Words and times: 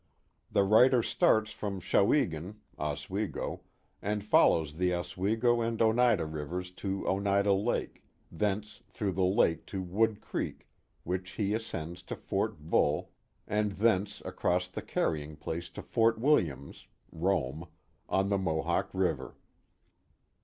The 0.49 0.63
writer 0.63 1.03
starts 1.03 1.51
from 1.51 1.79
Chouegen 1.79 2.55
(Oswego) 2.79 3.61
and 4.01 4.23
follows 4.23 4.73
the 4.77 4.95
Oswego 4.95 5.61
and 5.61 5.79
Oneida 5.79 6.25
rivers 6.25 6.71
to 6.81 7.07
Oneida 7.07 7.53
Lake 7.53 8.03
thence 8.31 8.81
through 8.89 9.11
the 9.11 9.23
lake 9.23 9.67
to 9.67 9.83
Wood 9.83 10.19
Creek 10.19 10.67
which 11.03 11.33
he 11.33 11.53
ascends 11.53 12.01
to 12.01 12.15
Fort 12.15 12.61
Bull 12.61 13.11
and 13.47 13.77
430 13.77 13.77
The 13.77 13.77
Mohawk 13.77 13.77
Valley 13.77 13.83
thence 13.83 14.21
across 14.25 14.67
the 14.69 14.81
carrying 14.81 15.35
place 15.35 15.69
to 15.69 15.83
Fort 15.83 16.17
Williams 16.19 16.87
(Rome) 17.11 17.67
on 18.09 18.29
the 18.29 18.39
Mohawk 18.39 18.89
River. 18.93 19.35